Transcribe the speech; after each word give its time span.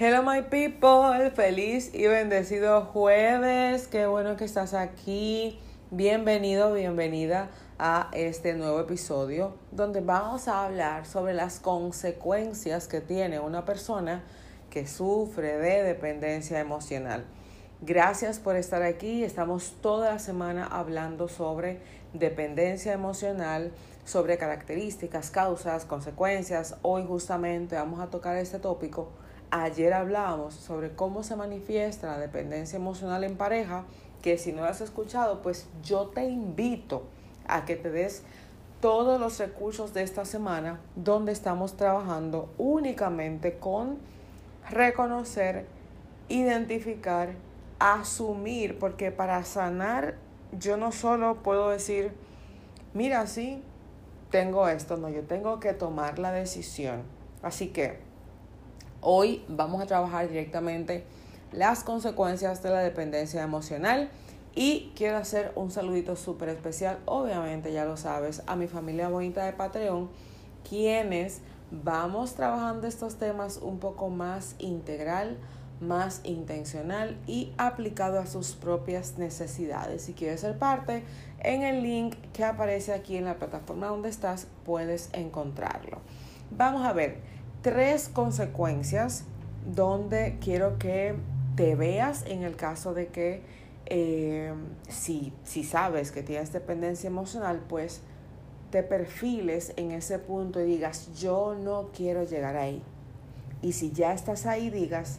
Hello 0.00 0.22
my 0.22 0.42
people, 0.42 1.28
feliz 1.32 1.92
y 1.92 2.06
bendecido 2.06 2.82
jueves, 2.82 3.88
qué 3.88 4.06
bueno 4.06 4.36
que 4.36 4.44
estás 4.44 4.72
aquí, 4.72 5.58
bienvenido, 5.90 6.72
bienvenida 6.72 7.50
a 7.80 8.08
este 8.12 8.54
nuevo 8.54 8.78
episodio 8.78 9.56
donde 9.72 10.00
vamos 10.00 10.46
a 10.46 10.64
hablar 10.66 11.04
sobre 11.04 11.34
las 11.34 11.58
consecuencias 11.58 12.86
que 12.86 13.00
tiene 13.00 13.40
una 13.40 13.64
persona 13.64 14.22
que 14.70 14.86
sufre 14.86 15.58
de 15.58 15.82
dependencia 15.82 16.60
emocional. 16.60 17.24
Gracias 17.80 18.38
por 18.38 18.54
estar 18.54 18.84
aquí, 18.84 19.24
estamos 19.24 19.78
toda 19.82 20.12
la 20.12 20.18
semana 20.20 20.64
hablando 20.64 21.26
sobre 21.26 21.80
dependencia 22.12 22.92
emocional, 22.92 23.72
sobre 24.04 24.38
características, 24.38 25.32
causas, 25.32 25.84
consecuencias. 25.84 26.76
Hoy 26.82 27.04
justamente 27.04 27.74
vamos 27.74 27.98
a 27.98 28.10
tocar 28.10 28.36
este 28.36 28.60
tópico 28.60 29.10
Ayer 29.50 29.94
hablábamos 29.94 30.54
sobre 30.54 30.94
cómo 30.94 31.22
se 31.22 31.34
manifiesta 31.34 32.08
la 32.08 32.18
dependencia 32.18 32.76
emocional 32.76 33.24
en 33.24 33.36
pareja, 33.36 33.84
que 34.20 34.36
si 34.36 34.52
no 34.52 34.62
lo 34.62 34.68
has 34.68 34.82
escuchado, 34.82 35.40
pues 35.40 35.68
yo 35.82 36.08
te 36.08 36.24
invito 36.24 37.04
a 37.46 37.64
que 37.64 37.76
te 37.76 37.90
des 37.90 38.24
todos 38.82 39.18
los 39.18 39.38
recursos 39.38 39.94
de 39.94 40.02
esta 40.02 40.26
semana 40.26 40.80
donde 40.96 41.32
estamos 41.32 41.76
trabajando 41.76 42.52
únicamente 42.58 43.58
con 43.58 43.98
reconocer, 44.68 45.66
identificar, 46.28 47.30
asumir, 47.78 48.78
porque 48.78 49.10
para 49.10 49.42
sanar 49.44 50.16
yo 50.52 50.76
no 50.76 50.92
solo 50.92 51.42
puedo 51.42 51.70
decir, 51.70 52.12
mira, 52.92 53.26
sí, 53.26 53.62
tengo 54.30 54.68
esto, 54.68 54.98
no, 54.98 55.08
yo 55.08 55.22
tengo 55.22 55.58
que 55.58 55.72
tomar 55.72 56.18
la 56.18 56.32
decisión. 56.32 57.02
Así 57.42 57.68
que 57.68 57.98
Hoy 59.00 59.44
vamos 59.46 59.80
a 59.80 59.86
trabajar 59.86 60.28
directamente 60.28 61.04
las 61.52 61.84
consecuencias 61.84 62.64
de 62.64 62.70
la 62.70 62.80
dependencia 62.80 63.42
emocional 63.44 64.10
y 64.56 64.92
quiero 64.96 65.18
hacer 65.18 65.52
un 65.54 65.70
saludito 65.70 66.16
súper 66.16 66.48
especial, 66.48 66.98
obviamente 67.04 67.72
ya 67.72 67.84
lo 67.84 67.96
sabes, 67.96 68.42
a 68.48 68.56
mi 68.56 68.66
familia 68.66 69.08
bonita 69.08 69.44
de 69.44 69.52
Patreon, 69.52 70.10
quienes 70.68 71.42
vamos 71.70 72.34
trabajando 72.34 72.88
estos 72.88 73.16
temas 73.16 73.58
un 73.58 73.78
poco 73.78 74.08
más 74.08 74.56
integral, 74.58 75.36
más 75.80 76.20
intencional 76.24 77.16
y 77.28 77.52
aplicado 77.56 78.18
a 78.18 78.26
sus 78.26 78.56
propias 78.56 79.16
necesidades. 79.16 80.02
Si 80.02 80.12
quieres 80.12 80.40
ser 80.40 80.58
parte, 80.58 81.04
en 81.38 81.62
el 81.62 81.84
link 81.84 82.16
que 82.32 82.44
aparece 82.44 82.92
aquí 82.92 83.16
en 83.16 83.26
la 83.26 83.36
plataforma 83.36 83.86
donde 83.86 84.08
estás 84.08 84.48
puedes 84.64 85.08
encontrarlo. 85.12 86.00
Vamos 86.50 86.84
a 86.84 86.92
ver 86.92 87.37
tres 87.62 88.08
consecuencias 88.08 89.24
donde 89.74 90.38
quiero 90.40 90.78
que 90.78 91.14
te 91.56 91.74
veas 91.74 92.24
en 92.26 92.42
el 92.42 92.56
caso 92.56 92.94
de 92.94 93.08
que 93.08 93.42
eh, 93.86 94.52
si, 94.88 95.32
si 95.44 95.64
sabes 95.64 96.12
que 96.12 96.22
tienes 96.22 96.52
dependencia 96.52 97.08
emocional, 97.08 97.62
pues 97.68 98.02
te 98.70 98.82
perfiles 98.82 99.72
en 99.76 99.92
ese 99.92 100.18
punto 100.18 100.60
y 100.60 100.64
digas, 100.64 101.18
yo 101.18 101.54
no 101.54 101.88
quiero 101.94 102.24
llegar 102.24 102.56
ahí. 102.56 102.82
Y 103.62 103.72
si 103.72 103.90
ya 103.90 104.12
estás 104.12 104.46
ahí, 104.46 104.70
digas, 104.70 105.18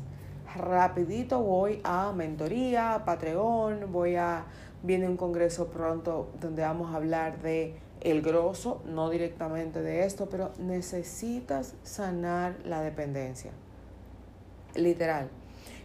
rapidito 0.55 1.41
voy 1.41 1.81
a 1.83 2.11
mentoría, 2.13 2.93
a 2.95 3.05
Patreon, 3.05 3.91
voy 3.91 4.15
a, 4.15 4.45
viene 4.83 5.07
un 5.07 5.17
congreso 5.17 5.67
pronto 5.67 6.29
donde 6.39 6.61
vamos 6.61 6.93
a 6.93 6.97
hablar 6.97 7.41
de 7.41 7.75
el 8.01 8.21
grosso, 8.21 8.81
no 8.85 9.09
directamente 9.09 9.81
de 9.81 10.05
esto, 10.05 10.29
pero 10.29 10.51
necesitas 10.57 11.75
sanar 11.83 12.57
la 12.65 12.81
dependencia. 12.81 13.51
Literal. 14.75 15.29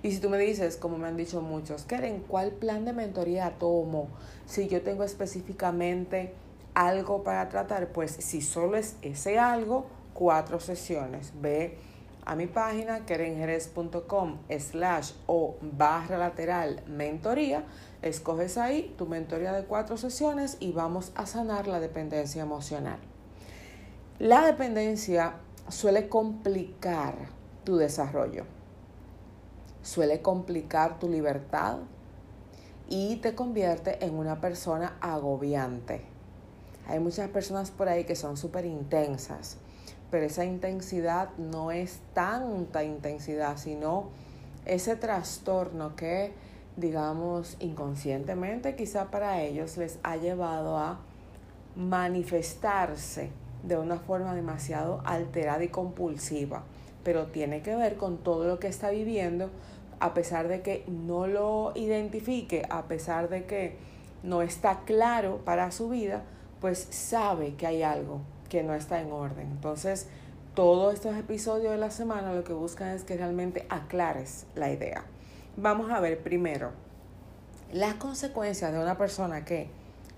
Y 0.03 0.13
si 0.13 0.21
tú 0.21 0.29
me 0.29 0.39
dices, 0.39 0.77
como 0.77 0.99
me 0.99 1.09
han 1.09 1.17
dicho 1.17 1.41
muchos, 1.41 1.85
Karen, 1.85 2.23
¿cuál 2.29 2.53
plan 2.53 2.85
de 2.85 2.93
mentoría 2.93 3.59
tomo? 3.59 4.09
Si 4.47 4.69
yo 4.69 4.83
tengo 4.83 5.03
específicamente 5.03 6.35
algo 6.75 7.23
para 7.23 7.49
tratar, 7.49 7.89
pues 7.89 8.11
si 8.13 8.43
solo 8.43 8.77
es 8.77 8.97
ese 9.01 9.39
algo, 9.39 9.87
cuatro 10.13 10.61
sesiones. 10.61 11.33
Ve 11.41 11.79
a 12.25 12.37
mi 12.37 12.47
página 12.47 13.05
kerenjerez.com 13.07 14.39
slash 14.59 15.12
o 15.27 15.57
barra 15.61 16.19
lateral 16.19 16.83
mentoría 16.87 17.65
Escoges 18.05 18.59
ahí 18.59 18.95
tu 18.99 19.07
mentoría 19.07 19.55
de 19.55 19.65
cuatro 19.65 19.97
sesiones 19.97 20.59
y 20.61 20.73
vamos 20.73 21.11
a 21.15 21.25
sanar 21.25 21.67
la 21.67 21.81
dependencia 21.81 22.43
emocional. 22.43 22.99
La 24.19 24.45
dependencia 24.45 25.37
suele 25.71 26.11
complicar 26.11 27.15
tu 27.65 27.79
desarrollo, 27.79 28.45
suele 29.83 30.21
complicar 30.21 30.99
tu 30.99 31.09
libertad 31.09 31.79
y 32.91 33.17
te 33.17 33.34
convierte 33.34 34.05
en 34.05 34.17
una 34.17 34.39
persona 34.39 34.99
agobiante. 35.01 36.05
Hay 36.87 37.01
muchas 37.01 37.31
personas 37.31 37.71
por 37.71 37.89
ahí 37.89 38.05
que 38.05 38.17
son 38.17 38.37
súper 38.37 38.67
intensas, 38.67 39.57
pero 40.15 40.27
esa 40.27 40.45
intensidad 40.45 41.31
no 41.39 41.73
es 41.73 41.99
tanta 42.13 42.85
intensidad, 42.85 43.57
sino 43.57 44.11
ese 44.65 44.95
trastorno 44.95 45.97
que 45.97 46.31
digamos, 46.77 47.57
inconscientemente, 47.59 48.77
quizá 48.77 49.11
para 49.11 49.43
ellos 49.43 49.77
les 49.77 49.99
ha 50.05 50.15
llevado 50.15 50.79
a 50.79 51.01
manifestarse 51.75 53.33
de 53.65 53.77
una 53.77 53.97
forma 53.97 54.37
demasiado 54.37 55.03
alterada 55.05 55.65
y 55.65 55.69
compulsiva, 55.69 56.63
pero 57.03 57.27
tiene 57.27 57.63
que 57.63 57.75
ver 57.75 57.97
con 57.97 58.19
todo 58.19 58.45
lo 58.45 58.61
que 58.61 58.69
está 58.69 58.91
viviendo, 58.91 59.51
a 59.99 60.15
pesar 60.15 60.47
de 60.47 60.63
que 60.63 60.85
no 60.87 61.27
lo 61.27 61.73
identifique, 61.75 62.63
a 62.71 62.85
pesar 62.85 63.29
de 63.29 63.47
que 63.47 63.79
no 64.23 64.43
está 64.43 64.83
claro 64.85 65.39
para 65.45 65.73
su 65.73 65.89
vida, 65.89 66.23
pues 66.61 66.79
sabe 66.79 67.57
que 67.57 67.67
hay 67.67 67.83
algo 67.83 68.21
que 68.54 68.62
no 68.62 68.72
está 68.76 69.00
en 69.00 69.10
orden. 69.10 69.50
Entonces, 69.50 70.06
todos 70.54 70.94
estos 70.94 71.16
episodios 71.16 71.72
de 71.72 71.78
la 71.78 71.91
semana 71.91 72.32
lo 72.32 72.44
que 72.44 72.53
buscan 72.53 72.91
es 72.91 73.03
que 73.03 73.16
realmente 73.16 73.66
aclares 73.69 74.47
la 74.54 74.70
idea. 74.70 75.04
Vamos 75.56 75.91
a 75.91 75.98
ver 75.98 76.22
primero 76.22 76.70
las 77.72 77.94
consecuencias 77.94 78.72
de 78.72 78.78
una 78.78 78.97
persona 78.97 79.44
que 79.44 79.69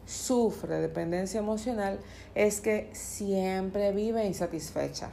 sufre 0.04 0.74
dependencia 0.80 1.40
emocional 1.40 1.98
es 2.34 2.60
que 2.60 2.90
siempre 2.92 3.92
vive 3.92 4.26
insatisfecha. 4.26 5.08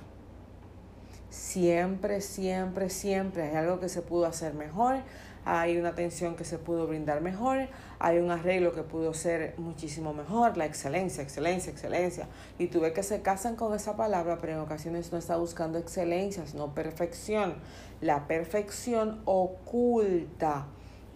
Siempre, 1.30 2.20
siempre, 2.20 2.90
siempre 2.90 3.44
hay 3.44 3.56
algo 3.56 3.80
que 3.80 3.88
se 3.88 4.02
pudo 4.02 4.26
hacer 4.26 4.54
mejor, 4.54 4.98
hay 5.46 5.78
una 5.78 5.90
atención 5.90 6.36
que 6.36 6.44
se 6.44 6.58
pudo 6.58 6.88
brindar 6.88 7.22
mejor, 7.22 7.68
hay 8.00 8.18
un 8.18 8.32
arreglo 8.32 8.74
que 8.74 8.84
pudo 8.84 9.14
ser 9.14 9.56
muchísimo 9.58 10.14
mejor, 10.14 10.58
la 10.58 10.66
excelencia, 10.66 11.24
excelencia, 11.24 11.72
excelencia. 11.72 12.28
Y 12.60 12.68
tú 12.68 12.80
ves 12.80 12.94
que 12.94 13.04
se 13.04 13.22
casan 13.22 13.56
con 13.56 13.74
esa 13.74 13.96
palabra, 13.96 14.38
pero 14.40 14.54
en 14.54 14.60
ocasiones 14.60 15.12
no 15.12 15.18
está 15.18 15.38
buscando 15.38 15.78
excelencia, 15.78 16.46
sino 16.48 16.74
perfección. 16.74 17.56
La 18.02 18.28
perfección 18.28 19.22
oculta 19.26 20.68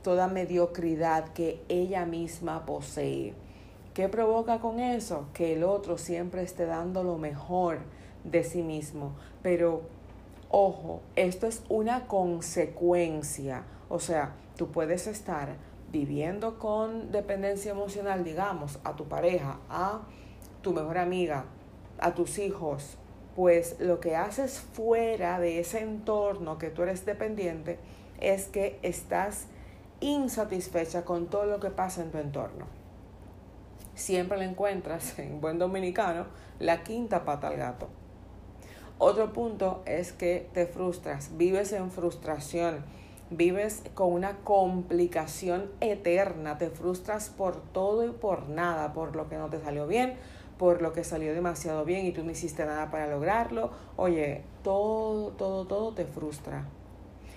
toda 0.03 0.27
mediocridad 0.27 1.29
que 1.33 1.61
ella 1.67 2.05
misma 2.05 2.65
posee. 2.65 3.33
¿Qué 3.93 4.07
provoca 4.09 4.59
con 4.59 4.79
eso? 4.79 5.27
Que 5.33 5.53
el 5.53 5.63
otro 5.63 5.97
siempre 5.97 6.43
esté 6.43 6.65
dando 6.65 7.03
lo 7.03 7.17
mejor 7.17 7.79
de 8.23 8.43
sí 8.43 8.61
mismo. 8.61 9.15
Pero, 9.41 9.81
ojo, 10.49 11.01
esto 11.15 11.47
es 11.47 11.63
una 11.69 12.07
consecuencia. 12.07 13.63
O 13.89 13.99
sea, 13.99 14.35
tú 14.55 14.71
puedes 14.71 15.07
estar 15.07 15.55
viviendo 15.91 16.59
con 16.59 17.11
dependencia 17.11 17.71
emocional, 17.71 18.23
digamos, 18.23 18.79
a 18.83 18.95
tu 18.95 19.05
pareja, 19.05 19.59
a 19.69 20.01
tu 20.61 20.73
mejor 20.73 20.97
amiga, 20.97 21.45
a 21.99 22.13
tus 22.13 22.39
hijos, 22.39 22.97
pues 23.35 23.79
lo 23.79 23.99
que 23.99 24.15
haces 24.15 24.59
fuera 24.59 25.39
de 25.39 25.59
ese 25.59 25.81
entorno 25.81 26.57
que 26.57 26.69
tú 26.69 26.83
eres 26.83 27.05
dependiente 27.05 27.79
es 28.19 28.47
que 28.47 28.79
estás 28.81 29.45
insatisfecha 29.99 31.05
con 31.05 31.27
todo 31.27 31.45
lo 31.45 31.59
que 31.59 31.69
pasa 31.69 32.01
en 32.01 32.11
tu 32.11 32.17
entorno. 32.17 32.65
Siempre 33.95 34.37
le 34.37 34.45
encuentras, 34.45 35.17
en 35.19 35.39
buen 35.39 35.59
dominicano, 35.59 36.25
la 36.59 36.83
quinta 36.83 37.25
pata 37.25 37.47
al 37.47 37.57
gato. 37.57 37.87
Otro 38.99 39.31
punto 39.31 39.83
es 39.85 40.11
que 40.11 40.49
te 40.53 40.65
frustras, 40.65 41.37
vives 41.37 41.71
en 41.71 41.91
frustración, 41.91 42.83
vives 43.29 43.83
con 43.93 44.11
una 44.11 44.37
complicación 44.37 45.69
eterna, 45.81 46.57
te 46.57 46.71
frustras 46.71 47.29
por 47.29 47.61
todo 47.61 48.07
y 48.07 48.09
por 48.09 48.49
nada, 48.49 48.93
por 48.93 49.15
lo 49.15 49.29
que 49.29 49.37
no 49.37 49.49
te 49.49 49.59
salió 49.59 49.85
bien, 49.85 50.15
por 50.57 50.81
lo 50.81 50.93
que 50.93 51.03
salió 51.03 51.31
demasiado 51.35 51.85
bien 51.85 52.07
y 52.07 52.11
tú 52.11 52.23
no 52.23 52.31
hiciste 52.31 52.65
nada 52.65 52.89
para 52.89 53.05
lograrlo. 53.05 53.69
Oye, 53.97 54.41
todo, 54.63 55.29
todo, 55.29 55.67
todo 55.67 55.93
te 55.93 56.05
frustra. 56.05 56.65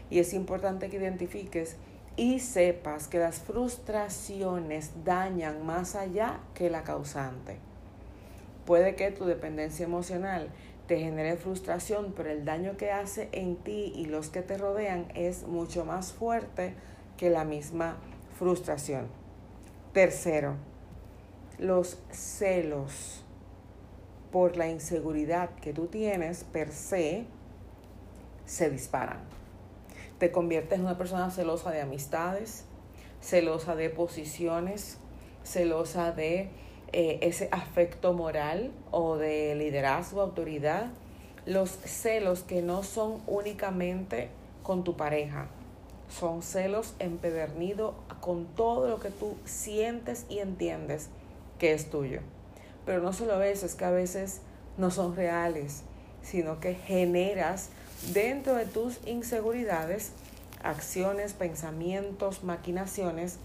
Y 0.09 0.19
es 0.19 0.33
importante 0.33 0.89
que 0.89 0.97
identifiques 0.97 1.77
y 2.17 2.41
sepas 2.41 3.07
que 3.07 3.19
las 3.19 3.41
frustraciones 3.41 4.93
dañan 5.05 5.67
más 5.67 5.95
allá 5.95 6.41
que 6.55 6.71
la 6.71 6.85
causante. 6.85 7.59
Puede 8.65 8.95
que 8.95 9.11
tu 9.11 9.25
dependencia 9.25 9.85
emocional 9.85 10.49
te 10.91 10.99
genere 10.99 11.37
frustración, 11.37 12.13
pero 12.17 12.31
el 12.31 12.45
daño 12.45 12.77
que 12.77 12.91
hace 12.91 13.29
en 13.31 13.55
ti 13.55 13.93
y 13.95 14.07
los 14.07 14.29
que 14.29 14.43
te 14.43 14.59
rodean 14.59 15.07
es 15.15 15.45
mucho 15.45 15.85
más 15.85 16.13
fuerte 16.13 16.75
que 17.17 17.31
la 17.31 17.45
misma 17.45 17.97
frustración. 18.37 19.07
Tercero, 19.93 20.57
los 21.61 22.03
celos 22.11 23.25
por 24.33 24.57
la 24.57 24.67
inseguridad 24.67 25.51
que 25.61 25.73
tú 25.73 25.87
tienes 25.87 26.43
per 26.43 26.73
se 26.73 27.25
se 28.45 28.69
disparan. 28.69 29.21
Te 30.19 30.33
conviertes 30.33 30.77
en 30.77 30.87
una 30.87 30.99
persona 30.99 31.31
celosa 31.31 31.71
de 31.71 31.83
amistades, 31.83 32.65
celosa 33.21 33.77
de 33.77 33.91
posiciones, 33.91 34.99
celosa 35.45 36.11
de 36.11 36.51
eh, 36.93 37.19
ese 37.23 37.49
afecto 37.53 38.13
moral 38.13 38.73
o 38.91 39.17
de 39.17 39.55
liderazgo, 39.55 40.21
autoridad. 40.21 40.89
Los 41.47 41.71
celos 41.71 42.43
que 42.43 42.63
no 42.63 42.83
son 42.83 43.23
únicamente 43.27 44.29
con 44.63 44.85
tu 44.85 44.97
pareja, 44.97 45.49
son 46.09 46.43
celos 46.43 46.95
empedernidos 46.99 47.95
con 48.21 48.47
todo 48.47 48.89
lo 48.89 49.01
que 49.01 49.11
tú 49.11 49.37
sientes 49.45 50.27
y 50.29 50.39
entiendes 50.39 51.09
que 51.59 51.73
es 51.73 51.91
tuyo. 51.91 52.21
Pero 52.85 53.01
no 53.01 53.13
solo 53.13 53.43
eso, 53.43 53.67
es 53.67 53.75
que 53.75 53.85
a 53.85 53.91
veces 53.91 54.41
no 54.77 54.91
son 54.91 55.17
reales, 55.17 55.83
sino 56.23 56.61
que 56.61 56.75
generas 56.75 57.71
dentro 58.13 58.55
de 58.55 58.67
tus 58.67 58.99
inseguridades 59.07 60.13
acciones, 60.63 61.33
pensamientos, 61.33 62.45
maquinaciones 62.45 63.37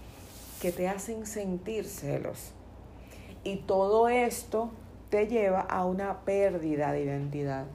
que 0.60 0.72
te 0.72 0.88
hacen 0.88 1.26
sentir 1.26 1.84
celos. 1.84 2.52
Y 3.46 3.58
todo 3.58 4.08
esto 4.08 4.70
te 5.08 5.28
lleva 5.28 5.60
a 5.60 5.84
una 5.84 6.24
pérdida 6.24 6.90
de 6.90 7.04
identidad, 7.04 7.66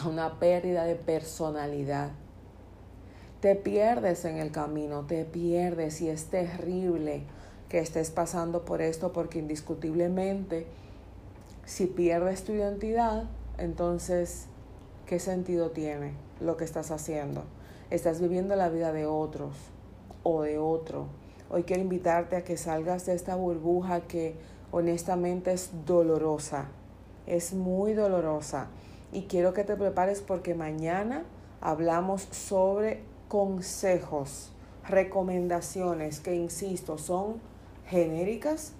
a 0.00 0.06
una 0.06 0.38
pérdida 0.38 0.84
de 0.84 0.94
personalidad. 0.94 2.12
Te 3.40 3.56
pierdes 3.56 4.24
en 4.24 4.36
el 4.36 4.52
camino, 4.52 5.04
te 5.04 5.24
pierdes 5.24 6.00
y 6.00 6.10
es 6.10 6.26
terrible 6.26 7.24
que 7.68 7.80
estés 7.80 8.12
pasando 8.12 8.64
por 8.64 8.82
esto 8.82 9.12
porque 9.12 9.40
indiscutiblemente 9.40 10.68
si 11.64 11.86
pierdes 11.86 12.44
tu 12.44 12.52
identidad, 12.52 13.24
entonces, 13.58 14.46
¿qué 15.06 15.18
sentido 15.18 15.72
tiene 15.72 16.12
lo 16.40 16.56
que 16.56 16.62
estás 16.62 16.92
haciendo? 16.92 17.42
Estás 17.90 18.20
viviendo 18.20 18.54
la 18.54 18.68
vida 18.68 18.92
de 18.92 19.06
otros 19.06 19.56
o 20.22 20.42
de 20.42 20.56
otro. 20.58 21.06
Hoy 21.52 21.64
quiero 21.64 21.82
invitarte 21.82 22.36
a 22.36 22.44
que 22.44 22.56
salgas 22.56 23.06
de 23.06 23.14
esta 23.14 23.34
burbuja 23.34 24.02
que 24.02 24.36
honestamente 24.70 25.52
es 25.52 25.70
dolorosa, 25.84 26.68
es 27.26 27.54
muy 27.54 27.92
dolorosa. 27.92 28.68
Y 29.10 29.22
quiero 29.22 29.52
que 29.52 29.64
te 29.64 29.74
prepares 29.74 30.20
porque 30.20 30.54
mañana 30.54 31.24
hablamos 31.60 32.28
sobre 32.30 33.02
consejos, 33.26 34.52
recomendaciones 34.88 36.20
que, 36.20 36.36
insisto, 36.36 36.98
son 36.98 37.40
genéricas. 37.88 38.74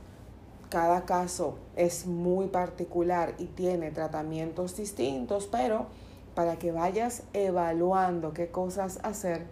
Cada 0.68 1.04
caso 1.06 1.58
es 1.74 2.06
muy 2.06 2.46
particular 2.46 3.34
y 3.38 3.46
tiene 3.46 3.90
tratamientos 3.90 4.76
distintos, 4.76 5.48
pero 5.50 5.86
para 6.36 6.56
que 6.56 6.70
vayas 6.70 7.24
evaluando 7.32 8.32
qué 8.32 8.52
cosas 8.52 9.00
hacer 9.02 9.46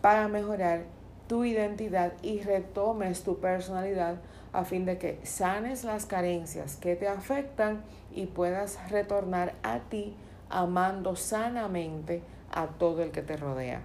para 0.00 0.26
mejorar 0.28 0.86
tu 1.32 1.46
identidad 1.46 2.12
y 2.20 2.42
retomes 2.42 3.22
tu 3.22 3.38
personalidad 3.38 4.16
a 4.52 4.66
fin 4.66 4.84
de 4.84 4.98
que 4.98 5.18
sanes 5.22 5.82
las 5.82 6.04
carencias 6.04 6.76
que 6.76 6.94
te 6.94 7.08
afectan 7.08 7.80
y 8.14 8.26
puedas 8.26 8.78
retornar 8.90 9.54
a 9.62 9.78
ti 9.78 10.14
amando 10.50 11.16
sanamente 11.16 12.20
a 12.52 12.66
todo 12.66 13.02
el 13.02 13.12
que 13.12 13.22
te 13.22 13.38
rodea. 13.38 13.80